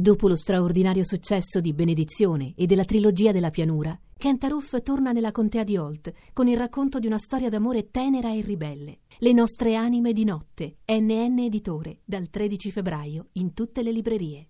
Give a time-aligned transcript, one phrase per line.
[0.00, 5.62] Dopo lo straordinario successo di Benedizione e della trilogia della pianura, Kentaroof torna nella contea
[5.62, 9.00] di Holt con il racconto di una storia d'amore tenera e ribelle.
[9.18, 14.48] Le nostre anime di notte, NN Editore, dal 13 febbraio in tutte le librerie.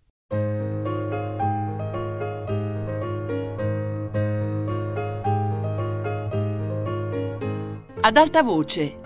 [8.02, 9.00] Ad alta voce.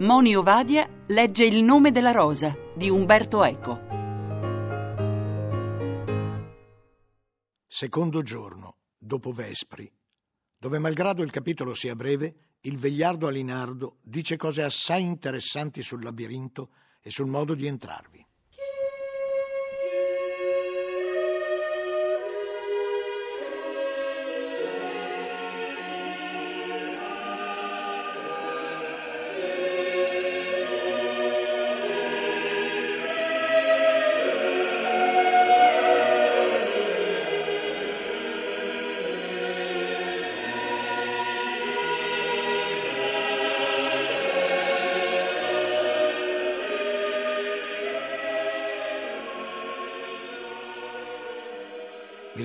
[0.00, 3.99] Moni Ovadia legge Il nome della rosa di Umberto Eco.
[7.72, 9.88] Secondo giorno, dopo Vespri,
[10.58, 16.72] dove malgrado il capitolo sia breve, il vegliardo Alinardo dice cose assai interessanti sul labirinto
[17.00, 18.26] e sul modo di entrarvi.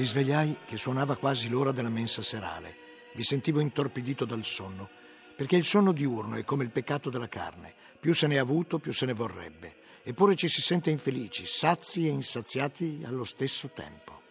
[0.06, 2.78] Risvegliai che suonava quasi l'ora della mensa serale.
[3.16, 4.88] Mi sentivo intorpidito dal sonno,
[5.36, 7.74] perché il sonno diurno è come il peccato della carne.
[8.00, 9.78] Più se ne ha avuto, più se ne vorrebbe.
[10.04, 14.22] Eppure ci si sente infelici, sazi e insaziati allo stesso tempo.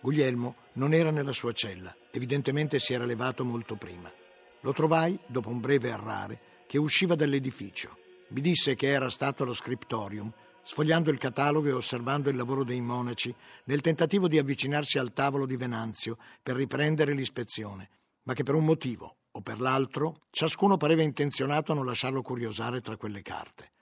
[0.00, 4.12] Guglielmo non era nella sua cella, evidentemente si era levato molto prima.
[4.60, 7.98] Lo trovai, dopo un breve errare, che usciva dall'edificio.
[8.28, 10.32] Mi disse che era stato allo scriptorium
[10.68, 15.46] sfogliando il catalogo e osservando il lavoro dei monaci, nel tentativo di avvicinarsi al tavolo
[15.46, 17.88] di Venanzio per riprendere l'ispezione,
[18.24, 22.82] ma che per un motivo o per l'altro ciascuno pareva intenzionato a non lasciarlo curiosare
[22.82, 23.72] tra quelle carte.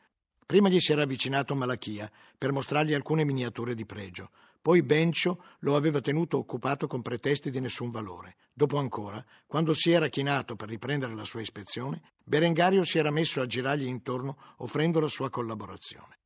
[0.47, 4.31] Prima gli si era avvicinato Malachia per mostrargli alcune miniature di pregio,
[4.63, 8.37] poi Bencio lo aveva tenuto occupato con pretesti di nessun valore.
[8.53, 13.41] Dopo ancora, quando si era chinato per riprendere la sua ispezione, Berengario si era messo
[13.41, 16.19] a girargli intorno offrendo la sua collaborazione.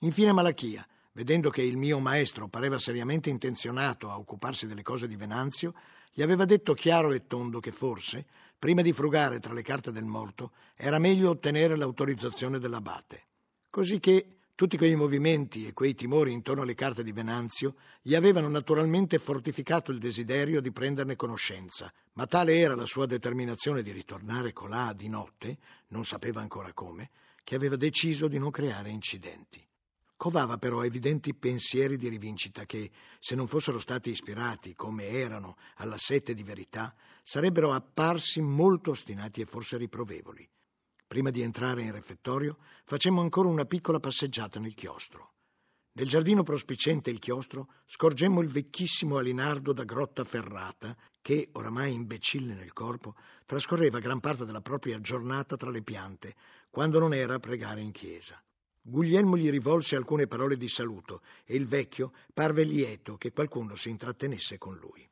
[0.00, 5.16] Infine Malachia, vedendo che il mio maestro pareva seriamente intenzionato a occuparsi delle cose di
[5.16, 5.74] Venanzio,
[6.12, 8.26] gli aveva detto chiaro e tondo che forse,
[8.58, 13.24] prima di frugare tra le carte del morto, era meglio ottenere l'autorizzazione dell'abate.
[13.70, 18.48] Così che tutti quei movimenti e quei timori intorno alle carte di Venanzio gli avevano
[18.48, 24.52] naturalmente fortificato il desiderio di prenderne conoscenza, ma tale era la sua determinazione di ritornare
[24.52, 25.58] colà di notte,
[25.88, 27.10] non sapeva ancora come,
[27.44, 29.66] che aveva deciso di non creare incidenti.
[30.16, 35.98] Covava però evidenti pensieri di rivincita che, se non fossero stati ispirati, come erano, alla
[35.98, 40.48] sete di verità, sarebbero apparsi molto ostinati e forse riprovevoli.
[41.06, 45.34] Prima di entrare in refettorio, facemmo ancora una piccola passeggiata nel chiostro.
[45.92, 52.54] Nel giardino prospicente il chiostro scorgemmo il vecchissimo Alinardo da Grotta Ferrata, che, oramai imbecille
[52.54, 56.34] nel corpo, trascorreva gran parte della propria giornata tra le piante,
[56.70, 58.42] quando non era a pregare in chiesa.
[58.88, 63.88] Guglielmo gli rivolse alcune parole di saluto e il vecchio parve lieto che qualcuno si
[63.88, 65.04] intrattenesse con lui.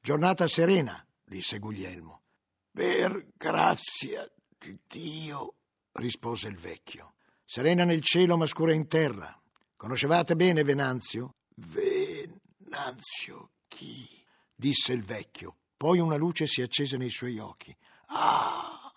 [0.00, 2.22] Giornata serena, disse Guglielmo.
[2.70, 4.24] Per grazia
[4.56, 5.54] di Dio,
[5.94, 7.14] rispose il vecchio.
[7.44, 9.36] Serena nel cielo ma scura in terra.
[9.74, 11.34] Conoscevate bene Venanzio?
[11.56, 14.08] Venanzio chi?
[14.54, 15.56] disse il vecchio.
[15.76, 17.76] Poi una luce si accese nei suoi occhi.
[18.10, 18.92] Ah,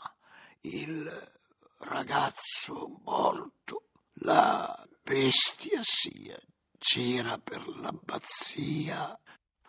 [0.62, 1.32] il
[1.80, 3.86] ragazzo morto
[4.24, 6.38] la bestia sia
[6.78, 9.20] gira per l'abbazia.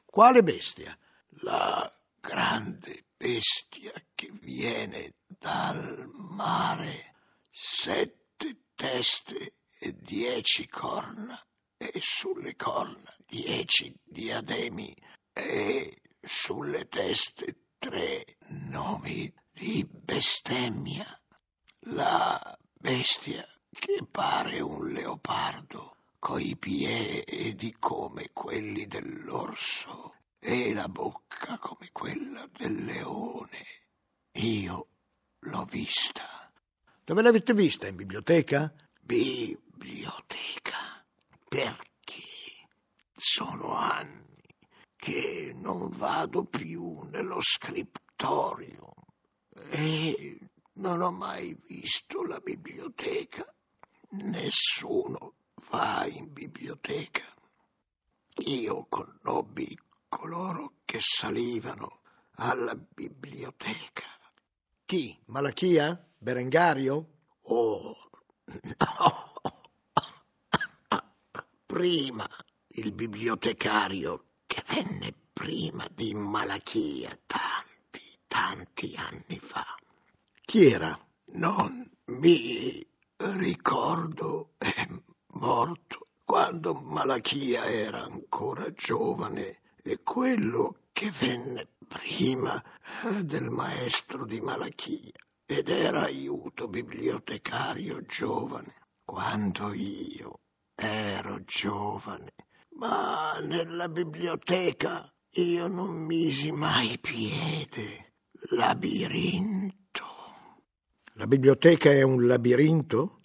[0.04, 0.96] Quale bestia?
[1.40, 1.90] La
[2.20, 7.14] grande bestia che viene dal mare,
[7.50, 11.40] sette teste e dieci corna,
[11.76, 14.94] e sulle corna dieci diademi,
[15.32, 21.06] e sulle teste tre nomi di bestemmia.
[21.86, 31.88] La bestia che pare un leopardo coi piedi come quelli dell'orso e la bocca come
[31.90, 33.64] quella del leone.
[34.32, 34.88] Io
[35.40, 36.52] l'ho vista.
[37.04, 37.88] Dove l'avete vista?
[37.88, 38.72] In biblioteca?
[39.00, 41.04] Biblioteca.
[41.48, 42.22] Perché
[43.16, 44.20] sono anni
[44.96, 48.94] che non vado più nello scrittorio
[49.70, 50.38] e
[50.74, 53.52] non ho mai visto la biblioteca.
[54.14, 55.36] Nessuno
[55.70, 57.24] va in biblioteca.
[58.44, 59.74] Io conobbi
[60.06, 62.00] coloro che salivano
[62.34, 64.04] alla biblioteca.
[64.84, 65.18] Chi?
[65.26, 65.98] Malachia?
[66.18, 67.08] Berengario?
[67.44, 67.96] Oh,
[68.44, 69.32] no.
[71.64, 72.28] Prima
[72.74, 79.64] il bibliotecario che venne prima di Malachia tanti, tanti anni fa.
[80.44, 80.98] Chi era?
[81.24, 82.90] Non mi
[83.30, 84.86] ricordo, è
[85.34, 92.62] morto quando Malachia era ancora giovane e quello che venne prima
[93.20, 95.12] del maestro di Malachia
[95.44, 98.74] ed era aiuto bibliotecario giovane
[99.04, 100.40] quando io
[100.74, 102.32] ero giovane,
[102.76, 108.14] ma nella biblioteca io non misi mai piede.
[108.50, 109.81] Labirinto.
[111.16, 113.20] La biblioteca è un labirinto?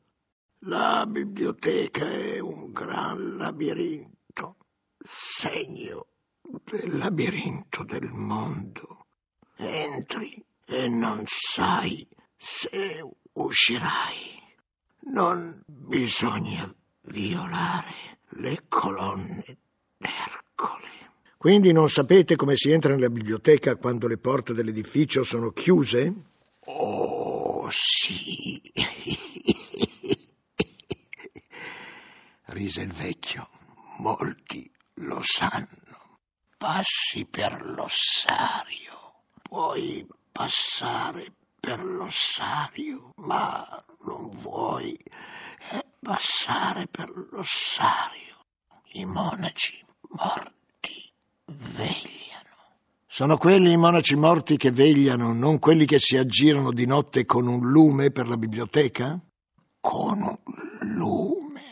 [0.61, 4.57] La biblioteca è un gran labirinto,
[4.99, 6.07] segno
[6.65, 9.05] del labirinto del mondo.
[9.55, 12.05] Entri e non sai
[12.35, 13.01] se
[13.31, 14.35] uscirai.
[15.13, 16.69] Non bisogna
[17.03, 19.57] violare le colonne
[19.95, 21.11] d'Ercole.
[21.37, 26.13] Quindi non sapete come si entra nella biblioteca quando le porte dell'edificio sono chiuse?
[26.65, 27.26] Oh,
[27.69, 28.61] sì.
[32.45, 33.49] Rise il vecchio.
[33.99, 36.19] Molti lo sanno.
[36.57, 39.23] Passi per l'ossario.
[39.41, 44.97] Puoi passare per l'ossario, ma non vuoi
[45.71, 48.45] eh, passare per l'ossario.
[48.93, 51.11] I monaci morti
[51.45, 52.26] vegliano.
[53.17, 57.47] Sono quelli i monaci morti che vegliano, non quelli che si aggirano di notte con
[57.47, 59.19] un lume per la biblioteca?
[59.79, 61.63] Con un lume.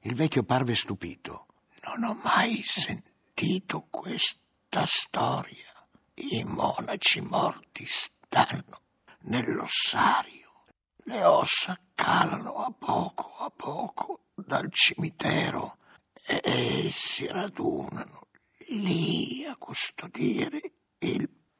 [0.00, 1.44] Il vecchio parve stupito.
[1.84, 5.86] Non ho mai sentito questa storia.
[6.14, 8.80] I monaci morti stanno
[9.24, 10.64] nell'ossario.
[11.04, 15.76] Le ossa calano a poco a poco dal cimitero
[16.24, 18.28] e si radunano
[18.68, 20.72] lì a custodire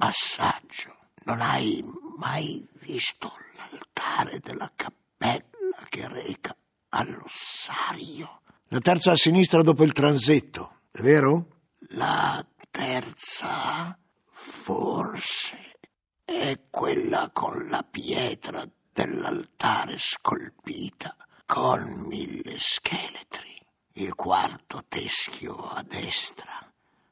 [0.09, 0.97] passaggio.
[1.25, 1.85] Non hai
[2.17, 6.57] mai visto l'altare della cappella che reca
[6.89, 8.41] all'ossario?
[8.69, 11.59] La terza a sinistra dopo il transetto, è vero?
[11.91, 13.99] La terza,
[14.31, 15.79] forse
[16.25, 21.15] è quella con la pietra dell'altare scolpita
[21.45, 23.61] con mille scheletri.
[23.93, 26.67] Il quarto teschio a destra.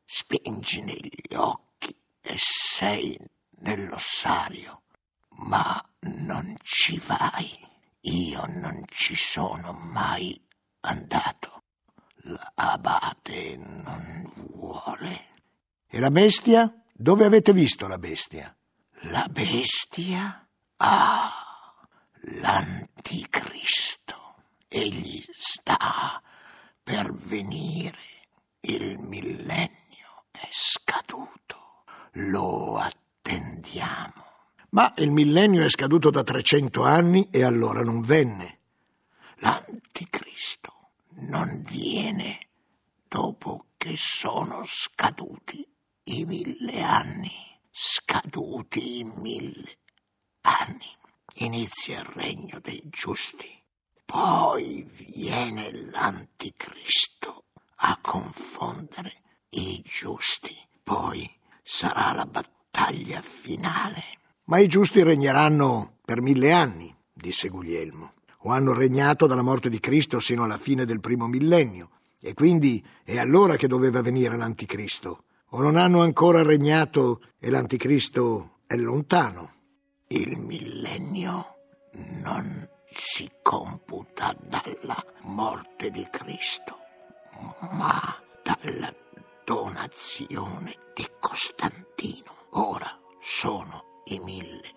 [0.06, 1.66] Spingi negli occhi
[2.26, 3.16] e sei
[3.60, 4.82] nell'ossario.
[5.38, 7.48] Ma non ci vai.
[8.00, 10.40] Io non ci sono mai
[10.80, 11.62] andato.
[12.54, 15.34] L'abate non vuole.
[15.96, 16.70] E la bestia?
[16.92, 18.54] Dove avete visto la bestia?
[19.08, 20.46] La bestia?
[20.76, 21.32] Ah,
[22.42, 24.34] l'anticristo.
[24.68, 26.22] Egli sta
[26.82, 28.28] per venire.
[28.60, 31.84] Il millennio è scaduto.
[32.12, 34.24] Lo attendiamo.
[34.72, 38.58] Ma il millennio è scaduto da 300 anni e allora non venne.
[39.36, 40.90] L'anticristo
[41.20, 42.48] non viene
[43.08, 45.66] dopo che sono scaduti
[46.08, 47.32] i mille anni
[47.72, 49.78] scaduti i mille
[50.42, 50.86] anni,
[51.34, 53.48] inizia il regno dei giusti.
[54.04, 60.56] Poi viene l'anticristo a confondere i giusti.
[60.82, 61.28] Poi
[61.62, 64.02] sarà la battaglia finale.
[64.44, 69.80] Ma i giusti regneranno per mille anni, disse Guglielmo, o hanno regnato dalla morte di
[69.80, 75.24] Cristo sino alla fine del primo millennio, e quindi è allora che doveva venire l'anticristo
[75.50, 79.54] o non hanno ancora regnato e l'anticristo è lontano.
[80.08, 81.56] Il millennio
[82.22, 86.78] non si computa dalla morte di Cristo,
[87.72, 88.92] ma dalla
[89.44, 92.34] donazione di Costantino.
[92.50, 94.70] Ora sono i mille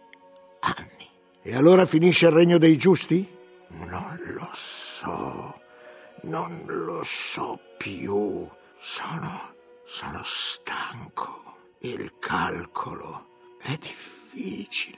[0.61, 1.07] anni.
[1.41, 3.37] E allora finisce il regno dei giusti?
[3.69, 5.59] Non lo so,
[6.23, 8.47] non lo so più.
[8.75, 9.55] Sono
[9.89, 11.73] sono stanco.
[11.79, 14.97] Il calcolo è difficile.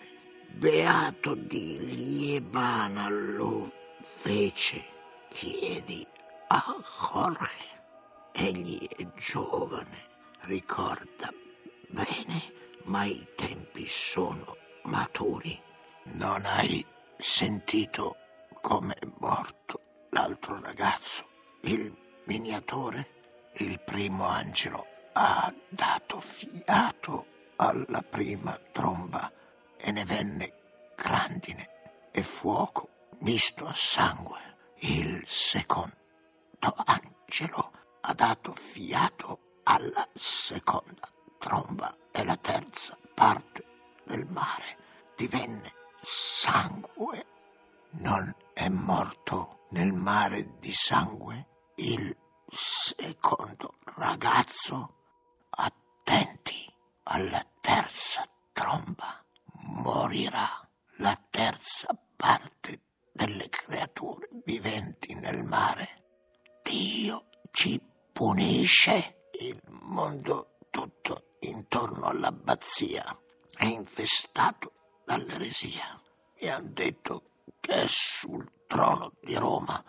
[0.49, 3.71] Beato di Liebana lo
[4.01, 4.83] fece.
[5.29, 6.05] Chiedi
[6.47, 7.69] a Jorge.
[8.33, 10.09] Egli è giovane,
[10.41, 11.31] ricorda
[11.87, 15.57] bene, ma i tempi sono maturi.
[16.03, 16.85] Non hai
[17.17, 18.17] sentito
[18.59, 19.79] come è morto
[20.09, 21.25] l'altro ragazzo,
[21.61, 21.95] il
[22.25, 23.20] miniatore?
[23.55, 27.25] Il primo angelo ha dato fiato
[27.57, 29.31] alla prima tromba
[29.77, 30.53] e ne venne
[30.95, 31.69] grandine
[32.11, 32.89] e fuoco
[33.19, 34.39] misto a sangue.
[34.83, 35.95] Il secondo
[36.85, 43.65] angelo ha dato fiato alla seconda tromba e la terza parte
[44.05, 44.77] del mare
[45.15, 47.25] divenne sangue.
[47.91, 52.15] Non è morto nel mare di sangue il
[52.51, 54.95] secondo ragazzo?
[55.49, 56.71] Attenti
[57.03, 59.23] alla terza tromba.
[59.63, 60.67] Morirà
[60.97, 62.81] la terza parte
[63.13, 66.03] delle creature viventi nel mare.
[66.63, 67.81] Dio ci
[68.11, 69.29] punisce.
[69.39, 73.17] Il mondo tutto intorno all'abbazia
[73.55, 74.73] è infestato
[75.05, 75.99] dall'eresia.
[76.39, 77.23] Mi hanno detto
[77.59, 79.80] che è sul trono di Roma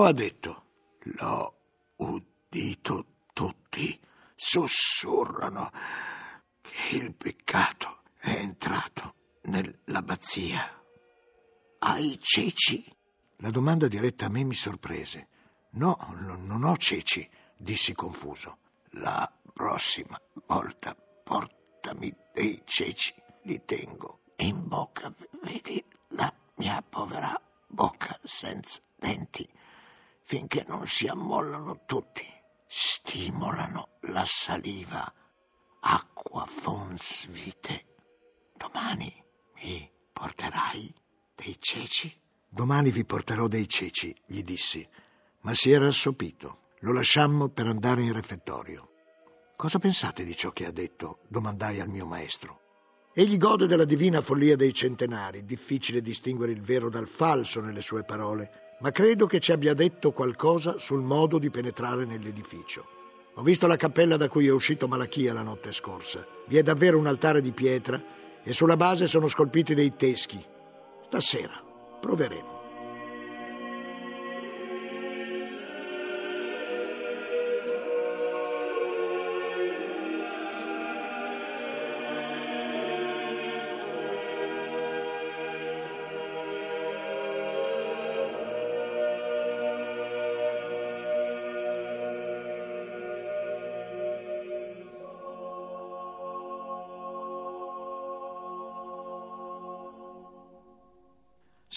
[0.00, 0.64] lo ha detto?
[1.18, 1.56] L'ho
[1.96, 3.04] udito
[3.34, 4.00] tutti.
[4.34, 5.70] Sussurrano
[6.62, 10.82] che il peccato è entrato nell'abbazia.
[11.80, 12.90] Hai ceci?
[13.36, 15.28] La domanda diretta a me mi sorprese.
[15.72, 18.56] No, non ho ceci, dissi confuso.
[18.92, 28.18] La prossima volta portami dei ceci, li tengo in bocca, vedi la mia povera bocca
[28.24, 29.46] senza denti,
[30.30, 32.24] finché non si ammollano tutti.
[32.64, 35.12] Stimolano la saliva,
[35.80, 37.96] acqua fons vite.
[38.56, 39.12] Domani
[39.56, 40.94] mi porterai
[41.34, 42.16] dei ceci?
[42.48, 44.88] Domani vi porterò dei ceci, gli dissi,
[45.40, 46.68] ma si era assopito.
[46.82, 48.88] Lo lasciammo per andare in refettorio.
[49.56, 51.22] Cosa pensate di ciò che ha detto?
[51.26, 52.60] domandai al mio maestro.
[53.12, 58.04] Egli gode della divina follia dei centenari, difficile distinguere il vero dal falso nelle sue
[58.04, 62.98] parole, ma credo che ci abbia detto qualcosa sul modo di penetrare nell'edificio.
[63.34, 66.26] Ho visto la cappella da cui è uscito Malachia la notte scorsa.
[66.46, 68.02] Vi è davvero un altare di pietra
[68.42, 70.44] e sulla base sono scolpiti dei teschi.
[71.04, 71.62] Stasera
[72.00, 72.59] proveremo.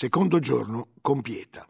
[0.03, 1.65] Secondo giorno, con Pieta.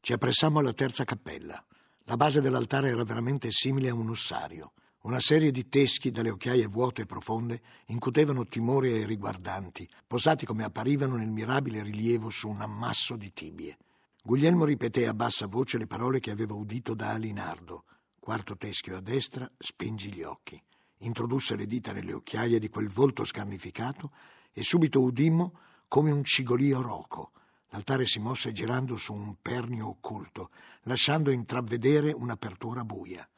[0.00, 1.62] Ci appressammo alla terza cappella.
[2.04, 4.72] La base dell'altare era veramente simile a un ossario.
[5.02, 10.64] Una serie di teschi dalle occhiaie vuote e profonde incutevano timore ai riguardanti, posati come
[10.64, 13.76] apparivano nel mirabile rilievo su un ammasso di tibie.
[14.22, 17.84] Guglielmo ripeté a bassa voce le parole che aveva udito da Alinardo.
[18.18, 20.58] Quarto teschio a destra, spingi gli occhi.
[21.00, 24.10] Introdusse le dita nelle occhiaie di quel volto scarnificato
[24.54, 27.32] e subito udimmo come un cigolio roco
[27.74, 30.50] L'altare si mosse girando su un pernio occulto,
[30.82, 33.28] lasciando intravedere un'apertura buia.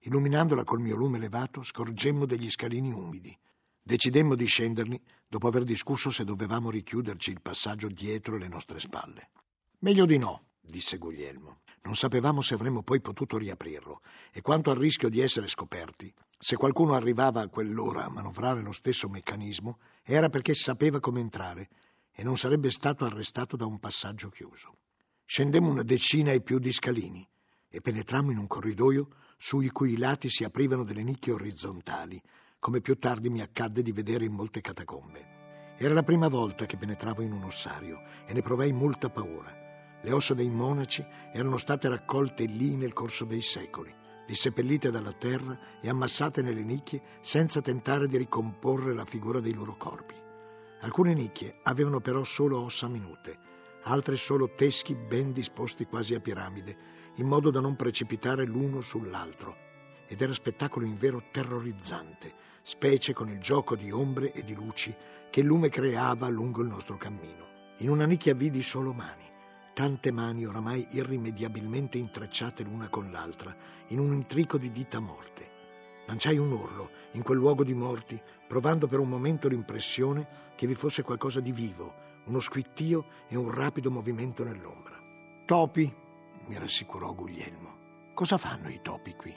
[0.00, 3.34] Illuminandola col mio lume elevato, scorgemmo degli scalini umidi.
[3.82, 9.30] Decidemmo di scenderli dopo aver discusso se dovevamo richiuderci il passaggio dietro le nostre spalle.
[9.78, 11.60] Meglio di no, disse Guglielmo.
[11.84, 16.56] Non sapevamo se avremmo poi potuto riaprirlo, e quanto al rischio di essere scoperti, se
[16.56, 21.70] qualcuno arrivava a quell'ora a manovrare lo stesso meccanismo, era perché sapeva come entrare
[22.12, 24.78] e non sarebbe stato arrestato da un passaggio chiuso.
[25.24, 27.26] Scendemmo una decina e più di scalini
[27.68, 32.20] e penetrammo in un corridoio sui cui lati si aprivano delle nicchie orizzontali,
[32.58, 35.74] come più tardi mi accadde di vedere in molte catacombe.
[35.78, 39.98] Era la prima volta che penetravo in un ossario e ne provai molta paura.
[40.02, 41.02] Le ossa dei monaci
[41.32, 43.94] erano state raccolte lì nel corso dei secoli,
[44.26, 49.76] disseppellite dalla terra e ammassate nelle nicchie senza tentare di ricomporre la figura dei loro
[49.76, 50.14] corpi.
[50.82, 53.38] Alcune nicchie avevano però solo ossa minute,
[53.84, 56.76] altre solo teschi ben disposti quasi a piramide,
[57.16, 59.56] in modo da non precipitare l'uno sull'altro.
[60.08, 62.32] Ed era spettacolo invero terrorizzante,
[62.62, 64.94] specie con il gioco di ombre e di luci
[65.30, 67.74] che il lume creava lungo il nostro cammino.
[67.78, 69.24] In una nicchia vidi solo mani,
[69.74, 73.54] tante mani oramai irrimediabilmente intrecciate l'una con l'altra,
[73.88, 75.48] in un intrico di dita morte.
[76.06, 80.26] Lanciai un urlo in quel luogo di morti, provando per un momento l'impressione
[80.56, 84.98] che vi fosse qualcosa di vivo, uno squittio e un rapido movimento nell'ombra.
[85.46, 85.94] Topi,
[86.48, 88.12] mi rassicurò Guglielmo.
[88.12, 89.32] Cosa fanno i topi qui?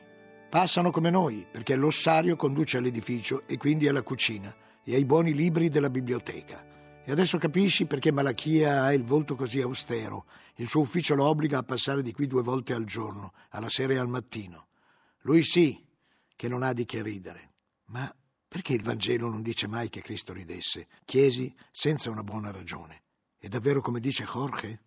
[0.50, 4.52] Passano come noi, perché l'ossario conduce all'edificio e quindi alla cucina
[4.84, 7.04] e ai buoni libri della biblioteca.
[7.06, 10.26] E adesso capisci perché Malachia ha il volto così austero.
[10.56, 13.94] Il suo ufficio lo obbliga a passare di qui due volte al giorno, alla sera
[13.94, 14.70] e al mattino.
[15.20, 15.86] Lui sì,
[16.36, 17.52] che non ha di che ridere.
[17.90, 18.12] Ma
[18.54, 20.88] perché il Vangelo non dice mai che Cristo ridesse?
[21.06, 23.02] Chiesi senza una buona ragione.
[23.36, 24.82] È davvero come dice Jorge?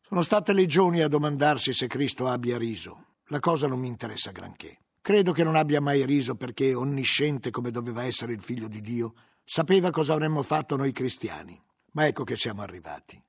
[0.00, 3.16] Sono state legioni a domandarsi se Cristo abbia riso.
[3.26, 4.78] La cosa non mi interessa granché.
[5.02, 9.12] Credo che non abbia mai riso perché, onnisciente come doveva essere il figlio di Dio,
[9.44, 11.62] sapeva cosa avremmo fatto noi cristiani.
[11.90, 13.22] Ma ecco che siamo arrivati.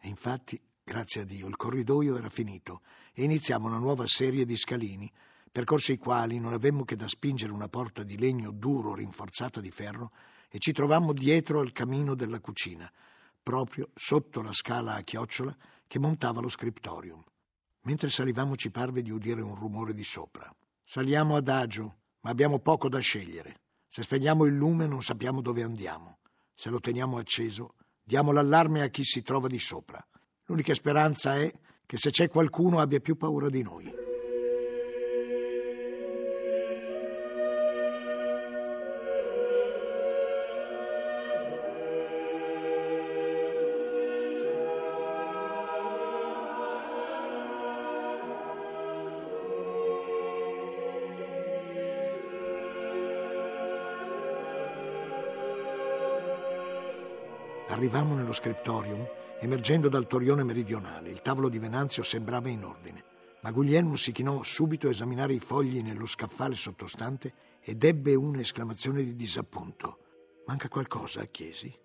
[0.00, 2.80] E infatti, grazie a Dio, il corridoio era finito
[3.12, 5.08] e iniziamo una nuova serie di scalini,
[5.56, 9.70] percorsi i quali non avemmo che da spingere una porta di legno duro rinforzata di
[9.70, 10.12] ferro
[10.50, 12.92] e ci trovammo dietro al camino della cucina,
[13.42, 17.24] proprio sotto la scala a chiocciola che montava lo scriptorium.
[17.84, 20.54] Mentre salivamo ci parve di udire un rumore di sopra.
[20.84, 23.60] Saliamo adagio, ma abbiamo poco da scegliere.
[23.88, 26.18] Se spegniamo il lume non sappiamo dove andiamo.
[26.52, 30.06] Se lo teniamo acceso, diamo l'allarme a chi si trova di sopra.
[30.48, 31.50] L'unica speranza è
[31.86, 34.05] che se c'è qualcuno abbia più paura di noi.
[57.68, 59.04] Arrivammo nello scriptorium,
[59.40, 61.10] emergendo dal torione meridionale.
[61.10, 63.04] Il tavolo di Venanzio sembrava in ordine,
[63.42, 69.02] ma Guglielmo si chinò subito a esaminare i fogli nello scaffale sottostante ed ebbe un'esclamazione
[69.02, 69.98] di disappunto.
[70.46, 71.26] Manca qualcosa?
[71.26, 71.76] chiesi.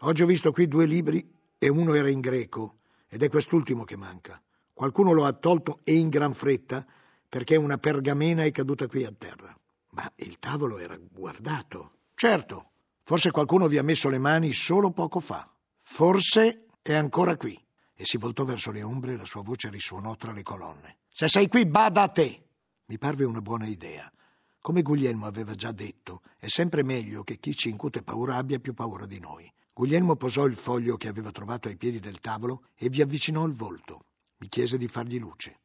[0.00, 3.96] Oggi ho visto qui due libri e uno era in greco ed è quest'ultimo che
[3.96, 4.40] manca.
[4.72, 6.86] Qualcuno lo ha tolto e in gran fretta
[7.28, 9.52] perché una pergamena è caduta qui a terra.
[9.90, 11.96] Ma il tavolo era guardato.
[12.14, 12.70] Certo,
[13.06, 15.46] Forse qualcuno vi ha messo le mani solo poco fa.
[15.82, 17.62] Forse è ancora qui.
[17.94, 20.96] E si voltò verso le ombre e la sua voce risuonò tra le colonne.
[21.10, 22.46] Se sei qui, bada a te!
[22.86, 24.10] Mi parve una buona idea.
[24.58, 28.72] Come Guglielmo aveva già detto, è sempre meglio che chi ci incute paura abbia più
[28.72, 29.52] paura di noi.
[29.74, 33.52] Guglielmo posò il foglio che aveva trovato ai piedi del tavolo e vi avvicinò il
[33.52, 34.06] volto.
[34.38, 35.60] Mi chiese di fargli luce.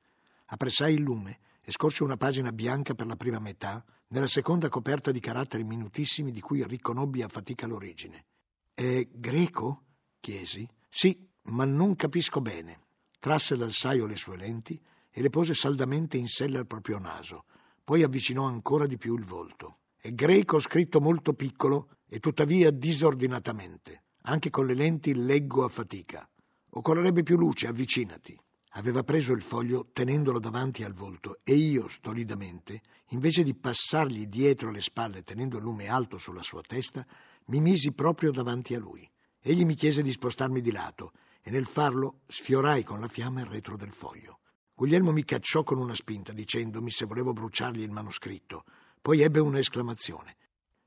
[0.47, 5.11] Appressai il lume e scorsi una pagina bianca per la prima metà nella seconda coperta
[5.11, 8.25] di caratteri minutissimi di cui riconobbi a fatica l'origine.
[8.73, 9.83] È greco?
[10.19, 10.67] chiesi.
[10.89, 12.87] Sì, ma non capisco bene.
[13.19, 17.45] Trasse dal saio le sue lenti e le pose saldamente in sella al proprio naso,
[17.83, 19.81] poi avvicinò ancora di più il volto.
[19.95, 24.05] È greco scritto molto piccolo e tuttavia disordinatamente.
[24.23, 26.27] Anche con le lenti leggo a fatica.
[26.71, 28.35] Occorrerebbe più luce, avvicinati.
[28.73, 34.69] Aveva preso il foglio tenendolo davanti al volto e io, stolidamente, invece di passargli dietro
[34.69, 37.05] le spalle tenendo il lume alto sulla sua testa,
[37.45, 39.09] mi misi proprio davanti a lui.
[39.41, 43.47] Egli mi chiese di spostarmi di lato e nel farlo sfiorai con la fiamma il
[43.47, 44.39] retro del foglio.
[44.75, 48.63] Guglielmo mi cacciò con una spinta dicendomi se volevo bruciargli il manoscritto.
[49.01, 50.37] Poi ebbe un'esclamazione.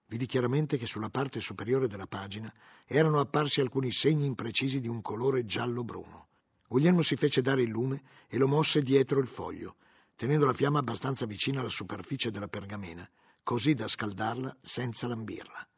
[0.07, 2.53] Vidi chiaramente che sulla parte superiore della pagina
[2.87, 6.29] erano apparsi alcuni segni imprecisi di un colore giallo-bruno.
[6.72, 9.76] Guglielmo si fece dare il lume e lo mosse dietro il foglio,
[10.16, 13.06] tenendo la fiamma abbastanza vicina alla superficie della pergamena,
[13.42, 15.68] così da scaldarla senza lambirla.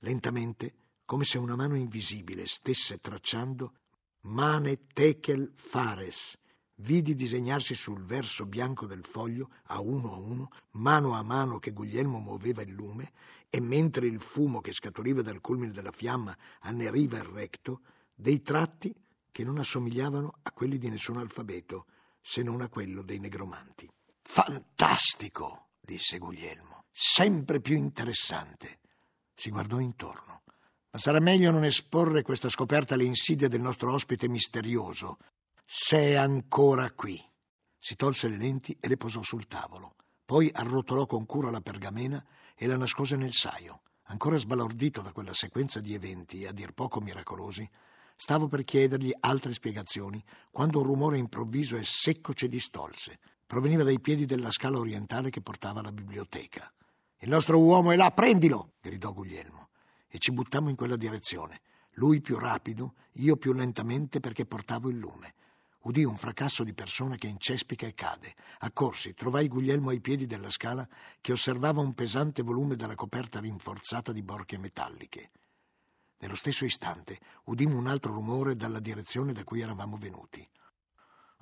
[0.00, 3.74] Lentamente, come se una mano invisibile stesse tracciando
[4.22, 6.36] Mane Tekel Fares,
[6.78, 11.70] vidi disegnarsi sul verso bianco del foglio, a uno a uno, mano a mano che
[11.70, 13.12] Guglielmo muoveva il lume,
[13.48, 17.82] e mentre il fumo che scaturiva dal culmine della fiamma anneriva il recto,
[18.16, 18.92] dei tratti
[19.34, 21.86] che non assomigliavano a quelli di nessun alfabeto,
[22.20, 23.90] se non a quello dei negromanti.
[24.20, 28.78] Fantastico, disse Guglielmo, sempre più interessante.
[29.34, 30.42] Si guardò intorno.
[30.92, 35.18] Ma sarà meglio non esporre questa scoperta alle insidie del nostro ospite misterioso,
[35.64, 37.20] se è ancora qui.
[37.76, 39.96] Si tolse le lenti e le posò sul tavolo.
[40.24, 43.80] Poi arrotolò con cura la pergamena e la nascose nel saio.
[44.04, 47.68] Ancora sbalordito da quella sequenza di eventi, a dir poco miracolosi,
[48.24, 53.18] Stavo per chiedergli altre spiegazioni quando un rumore improvviso e secco ci distolse.
[53.46, 56.72] Proveniva dai piedi della scala orientale che portava alla biblioteca.
[57.18, 58.76] Il nostro uomo è là, prendilo!
[58.80, 59.68] gridò Guglielmo.
[60.08, 61.60] E ci buttammo in quella direzione.
[61.96, 65.34] Lui più rapido, io più lentamente perché portavo il lume.
[65.80, 68.34] Udì un fracasso di persone che incespica e cade.
[68.60, 70.88] Accorsi, trovai Guglielmo ai piedi della scala
[71.20, 75.30] che osservava un pesante volume dalla coperta rinforzata di borchie metalliche.
[76.24, 80.48] Nello stesso istante udimmo un altro rumore dalla direzione da cui eravamo venuti.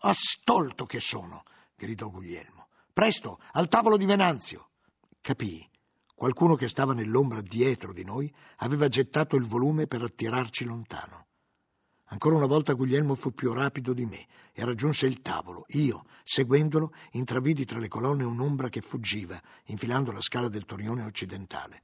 [0.00, 1.44] Astolto che sono!
[1.76, 2.66] gridò Guglielmo.
[2.92, 4.70] Presto, al tavolo di Venanzio!
[5.20, 5.70] Capii
[6.16, 11.26] Qualcuno che stava nell'ombra dietro di noi aveva gettato il volume per attirarci lontano.
[12.06, 15.64] Ancora una volta Guglielmo fu più rapido di me e raggiunse il tavolo.
[15.68, 21.82] Io, seguendolo, intravidi tra le colonne un'ombra che fuggiva, infilando la scala del torrione occidentale.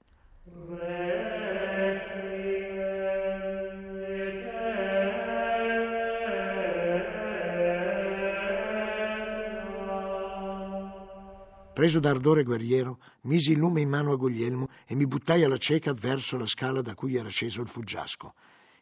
[11.79, 15.93] Preso d'ardore guerriero, misi il lume in mano a Guglielmo e mi buttai alla cieca
[15.93, 18.35] verso la scala da cui era sceso il fuggiasco.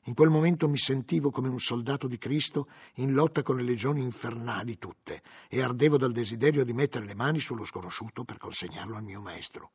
[0.04, 4.00] In quel momento mi sentivo come un soldato di Cristo in lotta con le legioni
[4.00, 9.02] infernali tutte e ardevo dal desiderio di mettere le mani sullo sconosciuto per consegnarlo al
[9.02, 9.72] mio maestro.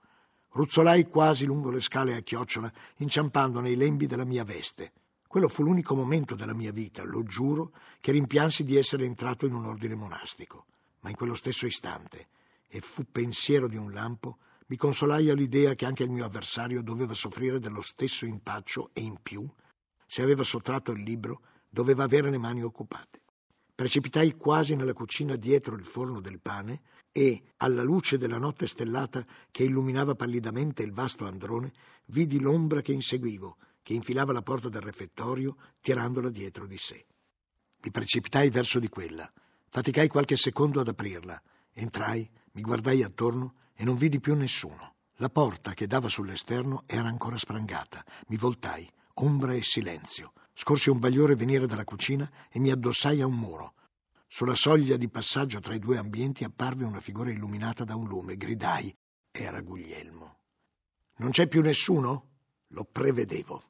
[0.53, 4.93] Ruzzolai quasi lungo le scale a chiocciola, inciampando nei lembi della mia veste.
[5.27, 9.53] Quello fu l'unico momento della mia vita, lo giuro, che rimpiansi di essere entrato in
[9.53, 10.65] un ordine monastico.
[11.01, 12.27] Ma in quello stesso istante,
[12.73, 17.13] e fu pensiero di un lampo, mi consolai all'idea che anche il mio avversario doveva
[17.13, 19.45] soffrire dello stesso impaccio e in più,
[20.07, 23.23] se aveva sottratto il libro, doveva avere le mani occupate.
[23.75, 26.81] Precipitai quasi nella cucina dietro il forno del pane
[27.11, 31.73] e, alla luce della notte stellata che illuminava pallidamente il vasto androne,
[32.05, 37.05] vidi l'ombra che inseguivo, che infilava la porta del refettorio, tirandola dietro di sé.
[37.83, 39.29] Mi precipitai verso di quella.
[39.67, 41.41] Faticai qualche secondo ad aprirla.
[41.73, 44.95] Entrai, mi guardai attorno e non vidi più nessuno.
[45.15, 48.03] La porta che dava sull'esterno era ancora sprangata.
[48.27, 50.33] Mi voltai, ombra e silenzio.
[50.53, 53.73] Scorsi un bagliore venire dalla cucina e mi addossai a un muro.
[54.27, 58.37] Sulla soglia di passaggio tra i due ambienti apparve una figura illuminata da un lume.
[58.37, 58.95] Gridai.
[59.29, 60.37] Era Guglielmo.
[61.17, 62.29] Non c'è più nessuno?
[62.69, 63.63] Lo prevedevo.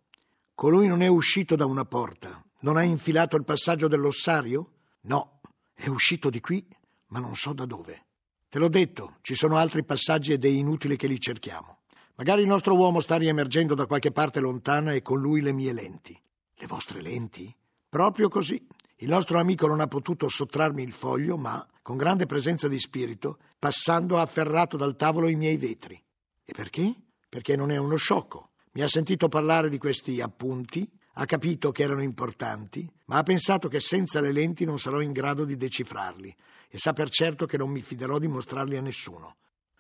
[0.56, 2.44] Colui non è uscito da una porta.
[2.60, 4.74] Non ha infilato il passaggio dell'ossario?
[5.02, 5.42] No,
[5.74, 6.66] è uscito di qui,
[7.08, 8.06] ma non so da dove.
[8.52, 11.84] Te l'ho detto, ci sono altri passaggi ed è inutile che li cerchiamo.
[12.16, 15.72] Magari il nostro uomo sta riemergendo da qualche parte lontana e con lui le mie
[15.72, 16.22] lenti.
[16.56, 17.56] Le vostre lenti?
[17.88, 18.62] Proprio così.
[18.98, 23.38] Il nostro amico non ha potuto sottrarmi il foglio, ma, con grande presenza di spirito,
[23.58, 25.96] passando ha afferrato dal tavolo i miei vetri.
[26.44, 26.94] E perché?
[27.30, 28.50] Perché non è uno sciocco.
[28.74, 33.70] Mi ha sentito parlare di questi appunti, ha capito che erano importanti, ma ha pensato
[33.70, 36.36] che senza le lenti non sarò in grado di decifrarli
[36.74, 39.36] e sa per certo che non mi fiderò di mostrarli a nessuno.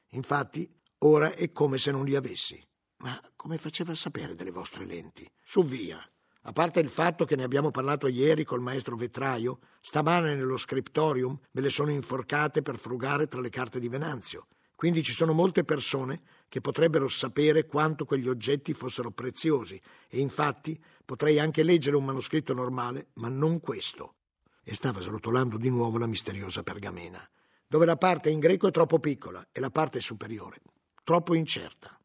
[0.10, 2.62] Infatti, ora è come se non li avessi.
[2.97, 5.25] Ma come faceva a sapere delle vostre lenti?
[5.41, 6.06] Su via.
[6.41, 11.39] A parte il fatto che ne abbiamo parlato ieri col maestro Vetraio, stamane nello scriptorium
[11.51, 14.47] me le sono inforcate per frugare tra le carte di Venanzio.
[14.75, 20.77] Quindi ci sono molte persone che potrebbero sapere quanto quegli oggetti fossero preziosi e infatti
[21.06, 24.15] potrei anche leggere un manoscritto normale, ma non questo
[24.63, 27.28] e stava srotolando di nuovo la misteriosa pergamena,
[27.67, 30.62] dove la parte in greco è troppo piccola e la parte superiore
[31.04, 32.00] troppo incerta.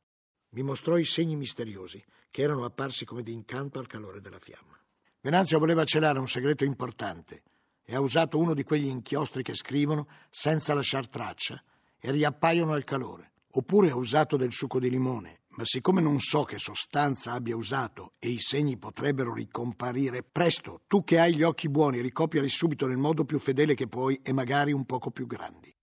[0.50, 4.78] Mi mostrò i segni misteriosi che erano apparsi come d'incanto al calore della fiamma.
[5.20, 7.42] Venanzio voleva celare un segreto importante
[7.84, 11.62] e ha usato uno di quegli inchiostri che scrivono senza lasciar traccia
[11.98, 16.44] e riappaiono al calore, oppure ha usato del succo di limone ma siccome non so
[16.44, 21.70] che sostanza abbia usato e i segni potrebbero ricomparire, presto, tu che hai gli occhi
[21.70, 25.74] buoni, ricopiali subito nel modo più fedele che puoi e magari un poco più grandi.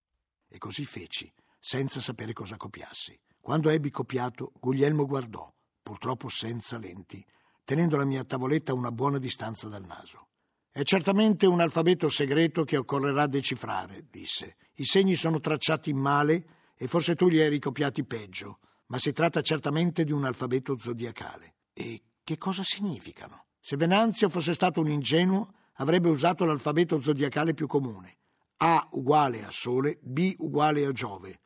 [0.48, 3.20] E così feci, senza sapere cosa copiassi.
[3.42, 7.26] Quando ebbi copiato, Guglielmo guardò, purtroppo senza lenti,
[7.64, 10.28] tenendo la mia tavoletta a una buona distanza dal naso.
[10.72, 14.58] È certamente un alfabeto segreto che occorrerà decifrare, disse.
[14.76, 18.60] I segni sono tracciati male e forse tu li hai ricopiati peggio
[18.94, 21.56] ma si tratta certamente di un alfabeto zodiacale.
[21.74, 23.46] E che cosa significano?
[23.60, 28.18] Se Venanzio fosse stato un ingenuo, avrebbe usato l'alfabeto zodiacale più comune.
[28.58, 31.40] A uguale a Sole, B uguale a Giove.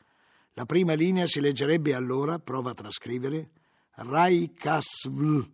[0.55, 3.51] La prima linea si leggerebbe allora, prova a trascrivere,
[3.91, 5.49] Raikasvl.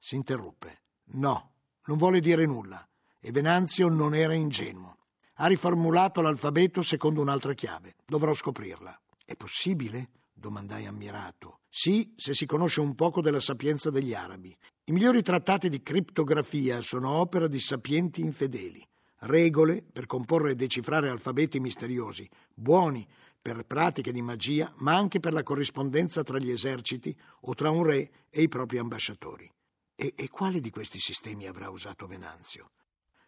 [0.00, 0.82] Si interruppe.
[1.12, 1.52] No,
[1.84, 2.84] non vuole dire nulla.
[3.20, 4.96] E Venanzio non era ingenuo.
[5.34, 7.94] Ha riformulato l'alfabeto secondo un'altra chiave.
[8.04, 9.00] Dovrò scoprirla.
[9.24, 10.10] È possibile?
[10.38, 11.60] Domandai ammirato.
[11.68, 14.56] Sì, se si conosce un poco della sapienza degli arabi.
[14.84, 18.86] I migliori trattati di criptografia sono opera di sapienti infedeli.
[19.20, 23.06] Regole per comporre e decifrare alfabeti misteriosi, buoni
[23.40, 27.82] per pratiche di magia, ma anche per la corrispondenza tra gli eserciti o tra un
[27.82, 29.50] re e i propri ambasciatori.
[29.94, 32.70] E, e quale di questi sistemi avrà usato Venanzio?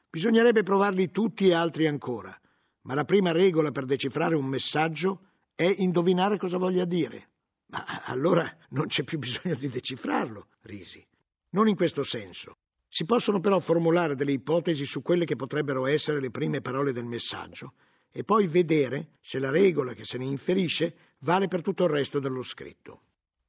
[0.08, 2.38] Bisognerebbe provarli tutti e altri ancora,
[2.82, 5.29] ma la prima regola per decifrare un messaggio
[5.60, 7.28] è indovinare cosa voglia dire.
[7.66, 11.06] Ma allora non c'è più bisogno di decifrarlo, risi.
[11.50, 12.56] Non in questo senso.
[12.88, 17.04] Si possono però formulare delle ipotesi su quelle che potrebbero essere le prime parole del
[17.04, 17.74] messaggio
[18.10, 22.20] e poi vedere se la regola che se ne inferisce vale per tutto il resto
[22.20, 23.02] dello scritto.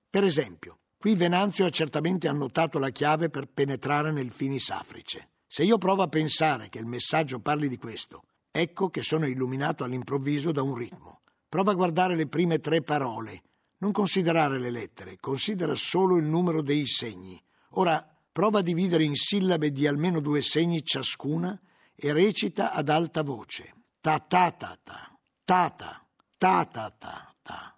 [0.10, 5.30] Per esempio, qui Venanzio ha certamente annotato la chiave per penetrare nel finis africe.
[5.48, 9.86] Se io provo a pensare che il messaggio parli di questo, ecco che sono illuminato
[9.86, 11.21] all'improvviso da un ritmo.
[11.52, 13.42] Prova a guardare le prime tre parole.
[13.80, 17.38] Non considerare le lettere, considera solo il numero dei segni.
[17.72, 21.60] Ora prova a dividere in sillabe di almeno due segni ciascuna
[21.94, 23.74] e recita ad alta voce.
[24.00, 27.78] Ta ta ta ta, ta ta, ta ta ta ta.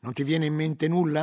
[0.00, 1.22] Non ti viene in mente nulla?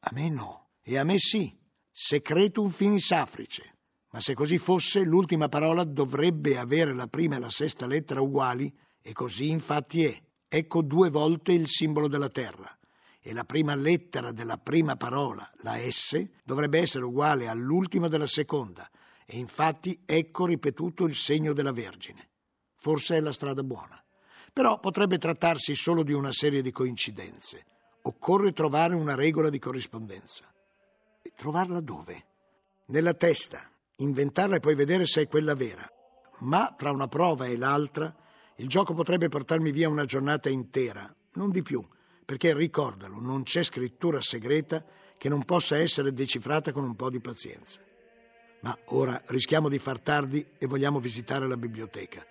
[0.00, 0.72] A me no.
[0.82, 1.58] E a me sì.
[1.90, 3.78] Secretum finis africe.
[4.10, 8.70] Ma se così fosse, l'ultima parola dovrebbe avere la prima e la sesta lettera uguali,
[9.00, 10.22] e così infatti è.
[10.48, 12.74] Ecco due volte il simbolo della Terra
[13.20, 18.88] e la prima lettera della prima parola, la S, dovrebbe essere uguale all'ultima della seconda
[19.26, 22.28] e infatti ecco ripetuto il segno della Vergine.
[22.76, 24.02] Forse è la strada buona.
[24.50, 27.66] Però potrebbe trattarsi solo di una serie di coincidenze.
[28.02, 30.50] Occorre trovare una regola di corrispondenza.
[31.20, 32.24] E trovarla dove?
[32.86, 33.70] Nella testa.
[33.96, 35.86] Inventarla e poi vedere se è quella vera.
[36.38, 38.14] Ma tra una prova e l'altra,
[38.58, 41.84] il gioco potrebbe portarmi via una giornata intera, non di più
[42.28, 44.84] perché ricordalo, non c'è scrittura segreta
[45.16, 47.80] che non possa essere decifrata con un po' di pazienza.
[48.60, 52.22] Ma ora rischiamo di far tardi e vogliamo visitare la biblioteca.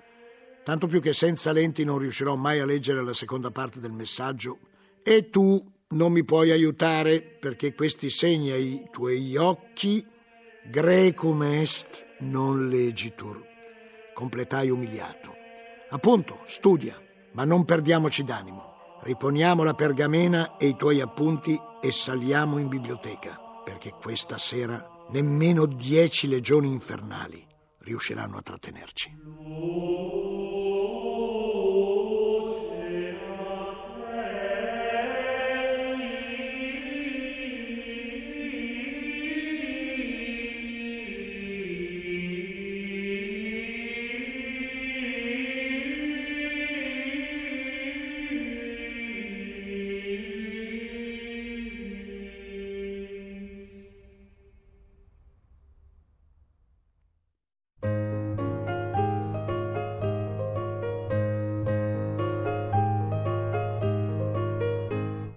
[0.63, 4.60] Tanto più che senza lenti non riuscirò mai a leggere la seconda parte del messaggio
[5.02, 10.06] e tu non mi puoi aiutare perché questi segni ai tuoi occhi
[10.70, 13.44] grecum est non legitur.
[14.13, 15.37] Completai umiliato.
[15.89, 16.95] Appunto, studia,
[17.34, 19.00] ma non perdiamoci d'animo.
[19.02, 25.65] Riponiamo la pergamena e i tuoi appunti e saliamo in biblioteca, perché questa sera nemmeno
[25.65, 27.45] dieci legioni infernali
[27.80, 30.27] riusciranno a trattenerci.